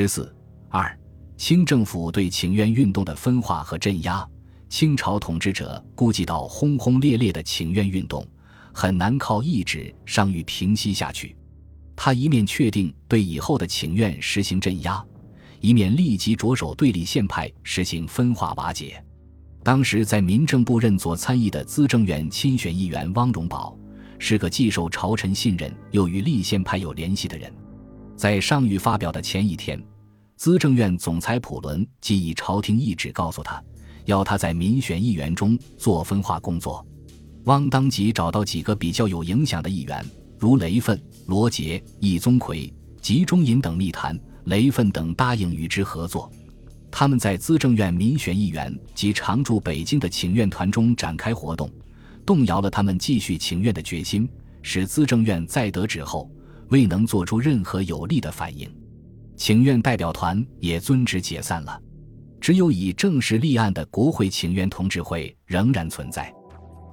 [0.00, 0.32] 十四
[0.68, 0.96] 二，
[1.36, 4.24] 清政府对请愿运动的分化和镇压。
[4.68, 8.24] 清朝统治者估计到轰轰烈烈的请愿运动
[8.72, 11.34] 很难靠意志上谕平息下去，
[11.96, 15.04] 他一面确定对以后的请愿实行镇压，
[15.58, 19.04] 一面立即着手对立宪派实行分化瓦解。
[19.64, 23.76] 当时在民政部任左参议的资政院亲选议员汪荣宝，
[24.20, 27.52] 是个既受朝臣信任又与立宪派有联系的人。
[28.18, 29.80] 在上谕发表的前一天，
[30.34, 33.62] 资政院总裁普伦即以朝廷懿旨告诉他。
[34.06, 36.84] 要他在民选议员中做分化工作，
[37.44, 40.04] 汪当即找到几个比较有影响的议员，
[40.36, 46.28] 如雷奋、罗杰、易宗奎、吉中隐等密谈，雷奋等答应与之合作。
[46.90, 51.70] 他们在资政院民选议员及常驻北京的请愿团中展开活动，
[52.26, 54.28] 动摇了他们继续请愿的决心，
[54.60, 56.28] 使资政院在得知后
[56.70, 58.68] 未能做出任何有力的反应，
[59.36, 61.80] 请愿代表团也遵旨解散了。
[62.40, 66.32] 只有已正式立案的国会请愿同志会仍然存在。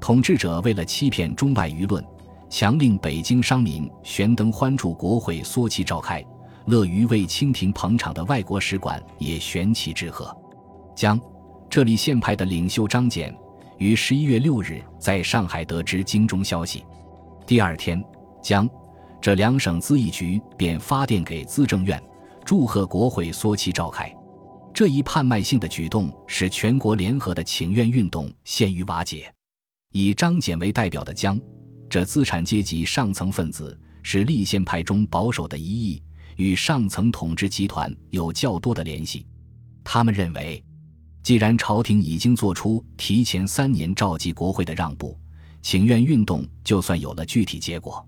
[0.01, 2.03] 统治者为了欺骗中外舆论，
[2.49, 6.23] 强令北京商民悬灯欢祝国会缩期召开，
[6.67, 10.35] 乐于为清廷捧场的外国使馆也悬旗致贺。
[10.95, 11.19] 江，
[11.69, 13.33] 这里宪派的领袖张謇
[13.77, 16.83] 于十一月六日在上海得知京中消息，
[17.45, 18.03] 第二天，
[18.41, 18.69] 江
[19.21, 22.01] 这两省咨议局便发电给资政院，
[22.45, 24.13] 祝贺国会缩期召开。
[24.73, 29.33] 这一叛卖性的举动使全国联合的请愿运动陷于瓦解。
[29.93, 31.39] 以张謇为代表的江，
[31.89, 36.03] 这资产阶级上层分子是立宪派中保守的一翼，
[36.35, 39.25] 与上层统治集团有较多的联系。
[39.83, 40.61] 他们认为，
[41.23, 45.17] 既然朝廷已经做出提前三年召集国会的让步，
[45.61, 48.05] 请愿运动就算有了具体结果，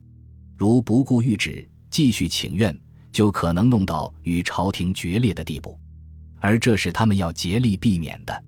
[0.58, 2.78] 如不顾谕旨继续请愿，
[3.12, 5.80] 就可能弄到与朝廷决裂的地步。
[6.40, 8.44] 而这是他们要竭力避免的，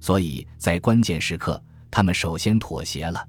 [0.00, 3.26] 所以在关键时刻，他们首先妥协了。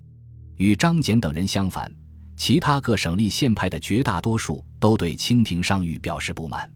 [0.58, 1.92] 与张謇等人相反，
[2.36, 6.70] 其他各省立宪派的绝大多数都对清廷上谕表示不满。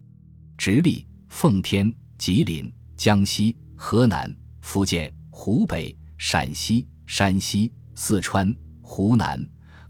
[0.56, 9.44] 直隶、奉天、吉林、江西、河南、福建、湖北、陕西、山西、四川、湖南、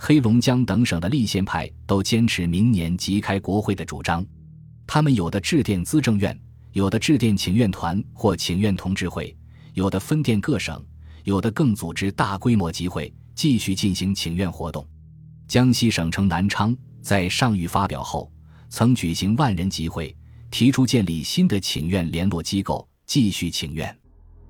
[0.04, 4.26] 黑龙江等省的立宪派都坚持明年即开国会的主张，
[4.84, 6.36] 他们有的致电资政院。
[6.72, 9.32] 有的致电请愿团或请愿同志会，
[9.74, 10.84] 有的分电各省，
[11.22, 14.84] 有的更组织大规模集会，继续进行请愿活动。
[15.46, 18.28] 江西省城南昌在上谕发表后，
[18.70, 20.12] 曾举行万人集会，
[20.50, 23.96] 提出建立新的请愿联络机构，继续请愿。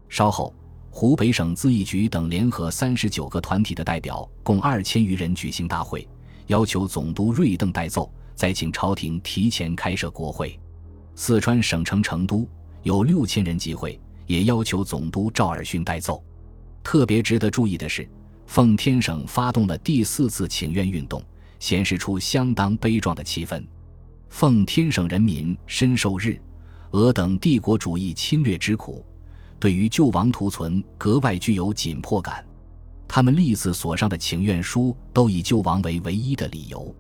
[0.08, 0.54] 稍后，
[0.94, 6.06] 湖北省资议局等联合三十九个团体的代表，共二千余人举行大会，
[6.48, 10.60] 要求总督瑞邓代奏，再请朝廷提前开设国会。
[11.14, 12.46] 四川省城成都
[12.82, 16.22] 有六千人集会，也要求总督赵尔巽代奏。
[16.84, 18.06] 特别值得注意的是，
[18.46, 21.24] 奉天省发动了第四次请愿运动，
[21.58, 23.64] 显示出相当悲壮的气氛。
[24.28, 26.38] 奉天省人民深受日、
[26.90, 29.04] 俄等帝国主义侵略之苦，
[29.62, 32.44] 对于救亡图存格外具有紧迫感。
[33.06, 36.92] 他们历次所上的请愿书都以救亡为唯一的理由。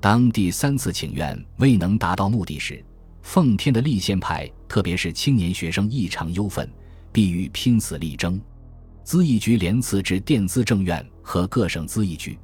[0.00, 2.84] 当第三次请愿未能达到目的时，
[3.22, 6.68] 奉天的立宪派，特别是青年学生异常忧愤，
[7.12, 8.40] 必欲拼死力争。
[9.04, 12.36] 资议局连次至电资政院和各省资议局，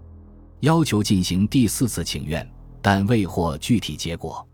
[0.61, 2.49] 要求进行第四次请愿，
[2.81, 4.47] 但未获具体结果。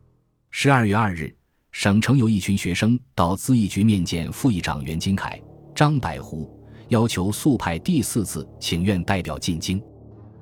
[0.49, 1.37] 十二月二日，
[1.73, 5.41] 省城有一群学生到资议局面见副议长袁金凯、
[5.75, 6.49] 张百湖，
[6.89, 9.83] 要求速派第四次请愿代表进京。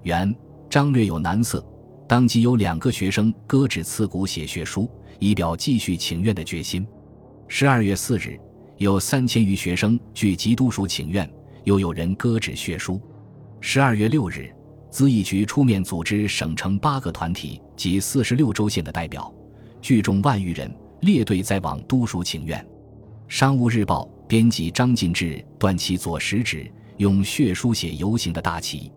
[0.02, 0.34] 袁、
[0.68, 1.64] 张略有难色，
[2.08, 4.90] 当即有两个学生割指刺骨写血书。
[5.20, 6.86] 以表继续请愿的决心。
[7.46, 8.40] 十二月四日，
[8.78, 11.30] 有三千余学生聚集都署请愿，
[11.64, 12.98] 又有人割纸血书。
[13.60, 14.50] 十二月六日，
[14.90, 19.30] 资议局出面组织省城八个团体及四十六州县的代表，
[19.82, 22.64] 聚众万余人列队在往都署请愿。
[23.28, 28.90] 商务日报编辑张进志断其左食指，用血书写游行的大旗。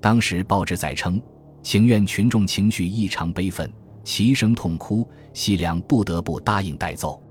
[0.00, 1.20] 当时报纸载称，
[1.62, 3.70] 请愿群众情绪异常悲愤。
[4.02, 7.22] 齐声痛哭，西凉不得不答应带奏。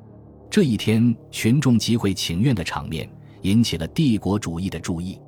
[0.52, 3.10] 这一天，群众集会请愿的场面
[3.42, 5.20] 引起了帝国主义的注意。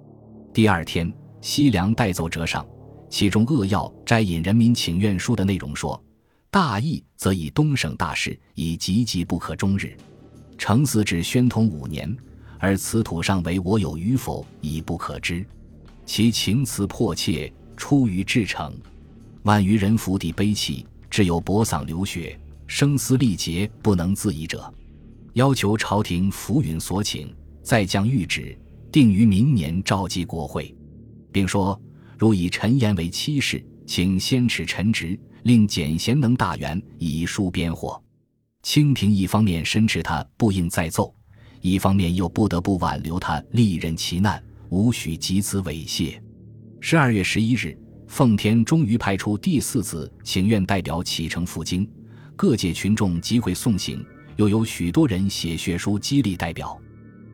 [0.54, 1.12] 第二天，
[1.42, 2.66] 西凉带奏折上，
[3.10, 6.02] 其中扼要摘引人民请愿书的内容说
[6.52, 9.96] ：“大义则以东省大事以急急不可终日，
[10.58, 12.14] 成嗣至宣统五年，
[12.60, 15.46] 而此土上为我有与否已不可知。
[16.06, 18.78] 其情辞迫切，出于至诚，
[19.44, 24.74] 万余人伏地悲泣。”只有薄嗓流血，声嘶力竭不能自已者，
[25.34, 28.58] 要求朝廷符允所请，再将谕旨
[28.90, 30.74] 定于明年召集国会，
[31.30, 31.78] 并说：
[32.18, 38.02] 如以陈言为妻室，请先斥陈职，令简贤能大员以书边获。
[38.64, 41.14] 清廷一方面申斥他不应再奏，
[41.62, 46.20] 一方面又不得不挽留他，历任其难，无许及此猥亵。
[46.80, 47.78] 十二月十一日，
[48.08, 51.90] 奉天终于派出第四次请愿代表启程赴京，
[52.36, 54.06] 各界群众集会送行，
[54.36, 56.80] 又有许多人写血书激励代表，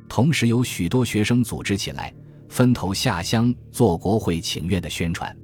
[0.07, 2.13] 同时有许多学生组织起来，
[2.47, 5.35] 分头下乡做国会请愿的宣传。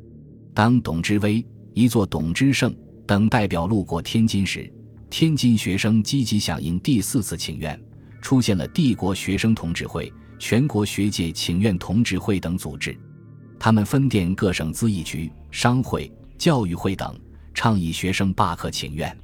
[0.53, 2.75] 当董之威、一座董之胜
[3.05, 4.71] 等代表路过天津时，
[5.09, 7.79] 天津学生积极响应第四次请愿，
[8.21, 12.97] 出现了帝国学生同志会、全国学界请愿同志会等组织。
[13.59, 17.17] 他们分店各省咨议局、商会、教育会等，
[17.53, 19.15] 倡议学生罢课请愿。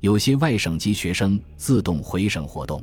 [0.00, 2.82] 有些外省籍学生自动回省活动。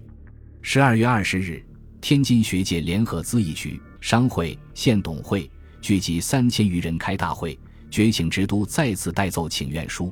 [0.61, 1.63] 十二月二十日，
[1.99, 5.49] 天津学界联合咨议局、商会、县董会
[5.81, 7.57] 聚集三千余人开大会，
[7.91, 10.11] 觉醒之都再次带奏请愿书。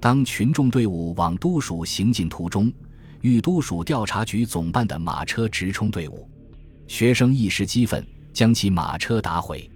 [0.00, 2.72] 当群众队伍往都署行进途中，
[3.20, 6.26] 遇都署调查局总办的马车直冲队伍，
[6.86, 9.68] 学生一时激愤，将其马车打毁。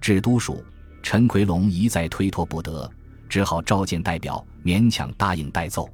[0.00, 0.64] 至都署，
[1.02, 2.90] 陈奎龙一再推脱不得，
[3.28, 5.88] 只好召见代表，勉强答应带奏。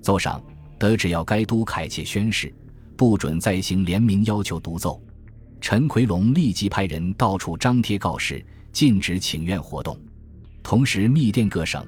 [0.00, 0.42] 奏上
[0.78, 2.54] 得只要该都凯切宣誓，
[2.96, 4.98] 不准再行联名要求独奏。
[5.60, 8.42] 陈奎龙立即派人到处张贴告示，
[8.72, 9.98] 禁止请愿活动，
[10.62, 11.84] 同时密电各省。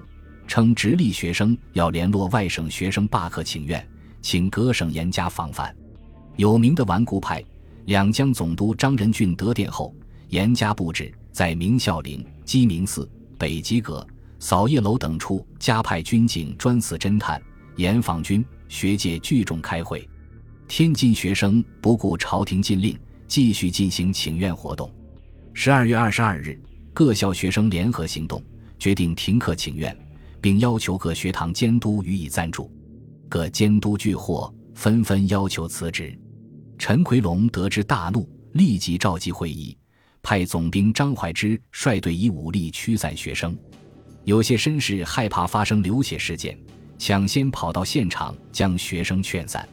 [0.48, 3.88] 称直隶学生要联络外省学生罢课请愿，
[4.20, 5.74] 请各省严加防范。
[6.36, 7.42] 有名的顽固派
[7.86, 9.94] 两江总督张仁俊得电后，
[10.28, 13.08] 严加布置，在明孝陵、鸡鸣寺、
[13.38, 14.06] 北极阁、
[14.40, 17.40] 扫叶楼等处加派军警专司侦探、
[17.76, 20.06] 严防军，学界聚众开会。
[20.68, 24.92] 天津学生不顾朝廷禁令，继续进行请愿活动。
[25.54, 26.60] 十二月二十二日，
[26.92, 28.42] 各校学生联合行动，
[28.82, 29.96] 决定停课请愿。
[30.42, 32.68] 并要求各学堂监督予以赞助，
[33.28, 36.18] 各监督俱获，纷纷要求辞职。
[36.76, 39.78] 陈奎龙得知大怒，立即召集会议，
[40.20, 43.56] 派总兵张怀之率队以武力驱散学生。
[44.24, 46.58] 有些绅士害怕发生流血事件，
[46.98, 49.66] 抢先跑到现场将学生劝散。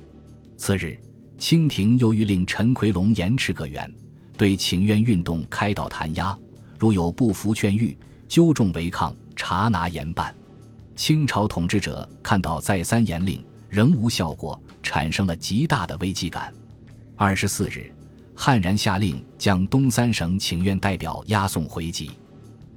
[0.55, 0.95] 次日，
[1.39, 3.91] 清廷又谕令陈奎龙严持各员，
[4.37, 6.37] 对请愿运动开导弹压，
[6.77, 7.97] 如有不服劝谕，
[8.29, 10.33] 纠众违抗，查拿严办。
[10.95, 16.53] 清朝统治者看到再三严令仍无效果，产生了极大的危机感。
[17.15, 17.91] 二十四日，
[18.35, 22.11] 悍然下令将东三省请愿代表押送回籍。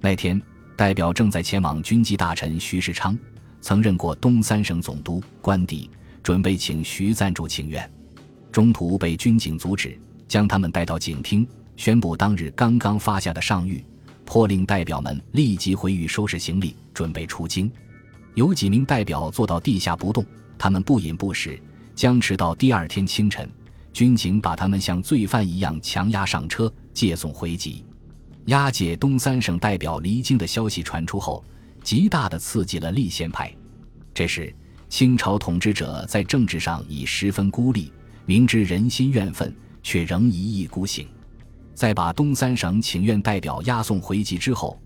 [0.01, 0.41] 那天，
[0.75, 3.17] 代表正在前往军机大臣徐世昌，
[3.61, 5.91] 曾任过东三省总督，官邸
[6.23, 7.89] 准备请徐赞助请愿，
[8.51, 11.47] 中途被军警阻止，将他们带到警厅，
[11.77, 13.83] 宣布当日刚刚发下的上谕，
[14.25, 17.71] 迫令代表们立即回狱收拾行李，准备出京。
[18.35, 20.25] 有几名代表坐到地下不动，
[20.57, 21.61] 他们不饮不食，
[21.95, 23.49] 僵持到第二天清晨，
[23.93, 27.85] 军警把他们像罪犯一样强压上车，借送回籍。
[28.47, 31.45] 押解东三省代表离京的消息传出后，
[31.83, 33.55] 极大的刺激了立宪派。
[34.15, 34.55] 这时，
[34.89, 37.93] 清朝统治者在政治上已十分孤立，
[38.27, 41.07] 明知人心怨愤，却仍一意孤行。
[41.75, 44.79] 在把东三省请愿代表押送回籍之后，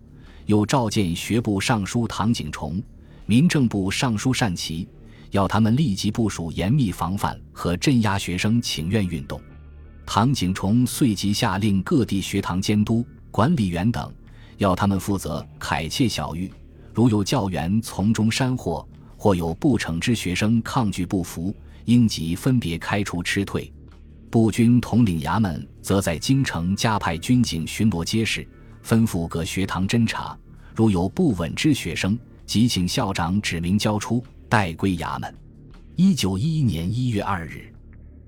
[0.46, 2.82] 又召见学部尚书唐景崇。
[3.26, 4.88] 民政部尚书单琦
[5.32, 9.40] 要他们立即部署严密防范和镇压学生请愿运动。
[10.06, 14.14] 唐景崇遂即下令各地学堂监督、管理员等，
[14.58, 16.48] 要他们负责凯切小狱，
[16.94, 21.52] 如有教员从中煽惑，或有不惩之学生抗拒不服，
[21.86, 23.72] 应即分别开除斥退。
[24.30, 28.46] 步军统领衙门则在京城加派军警巡逻街市，
[28.84, 30.36] 吩咐各学堂侦查，
[30.74, 32.18] 如有不稳之学生。
[32.44, 35.34] 即请校长指名交出，待归衙门。
[35.96, 37.74] 一九一一年一月二日，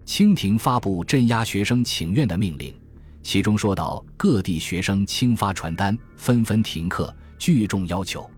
[0.05, 2.75] 清廷发布镇压学生请愿的命令，
[3.23, 8.29] 其中说到各地学生轻发传单，纷纷停课，聚众要求，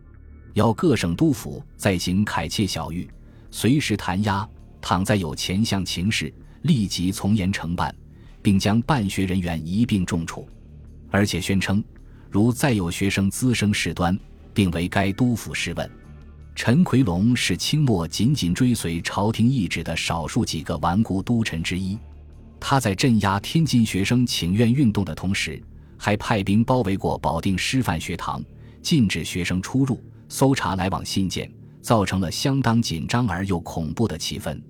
[0.52, 3.09] 要各省督府再行凯切小狱，
[3.50, 4.47] 随时弹压，
[4.83, 6.31] 倘再有前项情事，
[6.62, 7.95] 立即从严惩办，
[8.43, 10.49] 并将办学人员一并重处。
[11.11, 11.83] 而且宣称，
[12.31, 14.19] 如再有学生滋生事端，
[14.55, 15.90] 并为该督府试问，
[16.55, 21.99] 陈奎龙是清末紧紧追随朝廷意志的少数几个顽固督臣之一。
[22.61, 25.62] 他在镇压天津学生请愿运动的同时，
[25.97, 28.45] 还派兵包围过保定师范学堂，
[28.83, 29.99] 禁止学生出入，
[30.29, 31.50] 搜查来往信件，
[31.81, 34.61] 造成了相当紧张而又恐怖的气氛。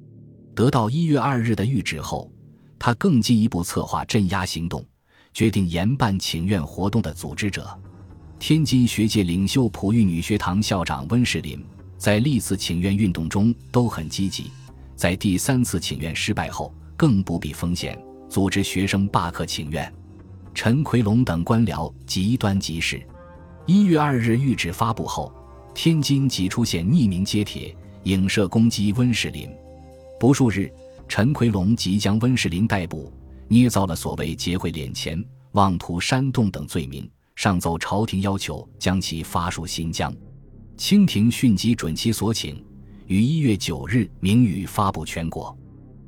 [0.54, 2.30] 得到一月二日的谕旨后，
[2.78, 4.84] 他更进一步策划镇压行动，
[5.32, 7.68] 决定严办请愿活动的组织者。
[8.38, 11.62] 天津学界领袖普育女学堂校长温世林，
[11.98, 14.50] 在历次请愿运动中都很积极，
[14.96, 19.92] 在第三次请愿失败后，更不避风险，组织学生罢课请愿。
[20.54, 23.00] 陈奎龙等官僚极端极事。
[23.66, 25.32] 一月二日谕旨发布后，
[25.74, 29.48] 天津即出现匿名揭帖、影射攻击温世林。
[30.20, 30.70] 不数日，
[31.08, 33.10] 陈奎龙即将温世林逮捕，
[33.48, 40.14] 捏造了所谓结会敛钱、妄图煽动等罪名，上奏朝廷要求将其发戍新疆。
[40.76, 42.62] 清廷迅即准其所请，
[43.06, 45.56] 于一月九日明语发布全国。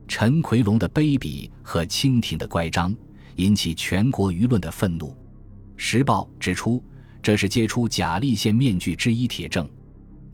[0.07, 2.95] 陈奎龙的卑鄙和清廷的乖张，
[3.37, 5.07] 引起全国舆论的愤怒。
[5.75, 6.85] 《时报》指出。
[7.23, 9.67] 这是揭出假立宪面具之一铁证。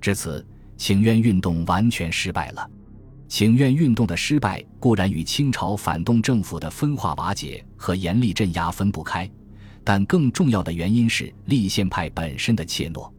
[0.01, 0.45] 至此，
[0.79, 2.67] 请愿运动完全失败了。
[3.29, 9.31] 请愿运动的失败固然与清朝反动政府的分化瓦解和严厉镇压分不开，
[9.85, 13.11] 但更重要的原因是立宪派本身的怯懦。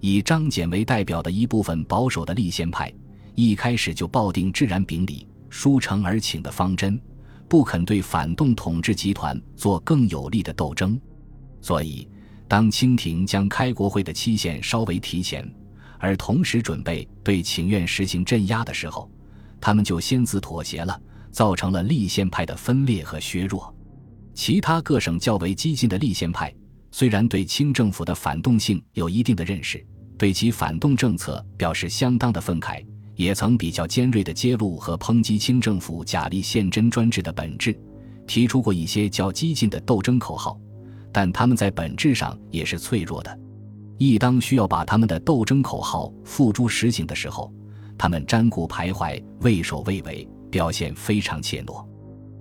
[0.00, 2.92] 以张謇为代表的一部分保守的立宪派，
[3.34, 6.98] 一开始就抱定自然秉礼、书诚而请的方针，
[7.46, 10.98] 不肯对反动统治集团做更有力的斗争，
[11.60, 12.08] 所以。
[12.48, 15.50] 当清廷将开国会的期限稍微提前，
[15.98, 19.10] 而同时准备对请愿实行镇压的时候，
[19.62, 21.00] 他们就先自妥协了，
[21.30, 23.72] 造成了立宪派的分裂和削弱。
[24.34, 26.52] 其他各省较为激进的立宪派，
[26.90, 29.86] 虽然对清政府的反动性有一定的认识，
[30.18, 37.78] 对其反动政策表示相当的愤慨，也曾比较尖锐地揭露和抨击清政府假立宪真专制的本质，
[38.26, 40.58] 提出过一些较激进的斗争口号。
[41.12, 43.38] 但他们在本质上也是脆弱的，
[43.98, 47.52] 一当需要把他们的斗争口号付诸实行的时候，
[48.02, 51.86] 他们瞻顾徘徊、畏首畏尾，表现非常怯懦。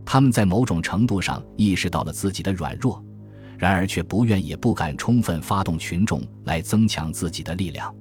[0.04, 3.00] 他们在某种程度上意识到了自己的软弱，
[3.60, 7.94] 然而却不愿也不敢充分发动群众来增强自己的力量。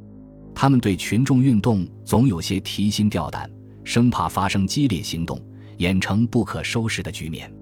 [0.54, 3.50] 他们对群众运动总有些提心吊胆，
[3.84, 5.38] 生怕发生激烈行动，
[5.76, 7.52] 演成不可收拾的局面。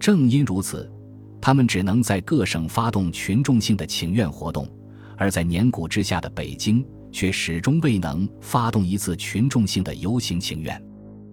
[0.00, 0.92] 正因如此。
[1.40, 4.68] 他们只能在各省发动群众性的请愿活动，
[5.16, 6.84] 而在年谷之下的北京
[7.16, 10.78] 却始终未能发动一次群众性的游行请愿。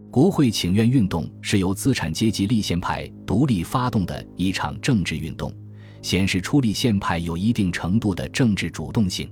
[0.10, 5.54] 国会请愿运动是由资产阶级立宪派独立发动的一场政治运动，
[6.02, 9.30] 显示出立宪派有一定程度的政治主动性。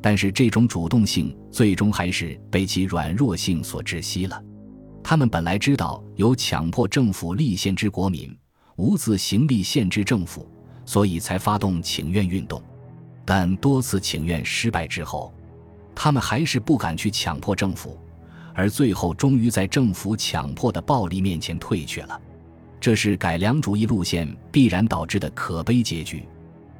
[0.00, 4.40] 但是这种主动性最终还是被其软弱性所窒息了。
[5.02, 8.32] 他们本来知道有强迫政府立宪之国民。
[8.76, 10.48] 无自行立宪制政府，
[10.86, 12.62] 所以才发动请愿运动。
[13.26, 15.34] 但多次请愿失败之后，
[15.94, 17.98] 他们还是不敢去强迫政府，
[18.54, 22.20] 而最后终于在政府强迫的暴力面前退却了。
[22.80, 26.24] 这是改良主义路线必然导致的可悲结局。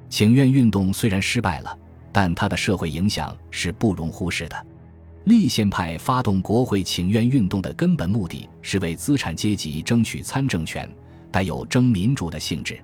[0.09, 1.79] 请愿运动虽然失败了，
[2.11, 4.67] 但它的社会影响是不容忽视的。
[5.25, 10.89] 立宪派发动国会请愿运动的根本目的是为资产阶级争取参政权。
[11.33, 12.81] 带有争民主的性质，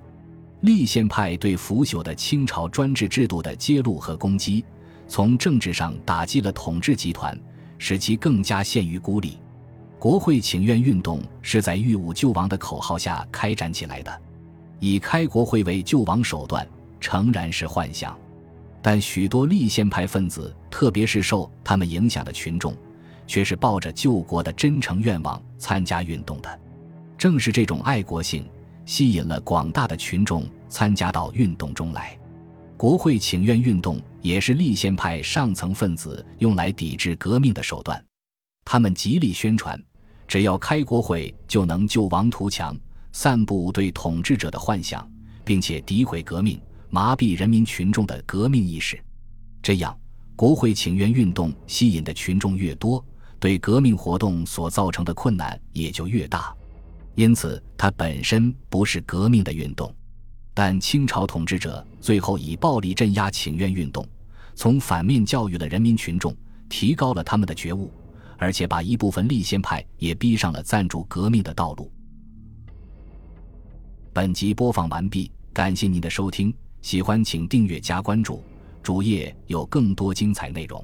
[0.60, 4.64] 立宪派对腐朽的清朝专制制度的揭露和攻击，
[5.08, 7.38] 从政治上打击了统治集团，
[7.78, 9.38] 使其更加陷于孤立。
[9.98, 14.20] 国会请愿运动是在“御武救亡”的口号下开展起来的，
[14.78, 16.66] 以开国会为救亡手段，
[17.00, 18.16] 诚然是幻想。
[18.82, 22.76] 但许多立宪派分子，特别是受他们影响的群众，
[23.26, 26.60] 却是抱着救国的真诚愿望参加运动的。
[27.16, 28.46] 正是这种爱国性，
[28.84, 32.16] 吸引了广大的群众参加到运动中来。
[32.76, 38.04] 国会请愿运动也是立宪派上层分子用来抵制革命的手段。
[38.64, 39.80] 他们极力宣传，
[40.26, 42.76] 只要开国会就能救亡图强，
[43.12, 45.08] 散布对统治者的幻想，
[45.44, 49.00] 并且诋毁革命，麻痹人民群众的革命意识。
[49.62, 49.96] 这样，
[50.34, 53.04] 国会请愿运动吸引的群众越多，
[53.38, 56.52] 对革命活动所造成的困难也就越大。
[57.14, 59.94] 因此，它本身不是革命的运动，
[60.52, 64.04] 但清朝统治者最后以暴力镇压请愿运动，
[64.56, 66.34] 从反面教育了人民群众，
[66.66, 67.92] 提高了他们的觉悟，
[68.38, 71.92] 而且把一部分立宪派也逼上了赞助革命的道路。
[74.14, 78.42] 本集播放完毕，感谢您的收听，喜欢请订阅加关注，
[78.82, 80.82] 主页有更多精彩内容。